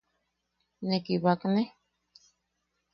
¿Ne 0.87 0.97
kibakne? 1.05 1.63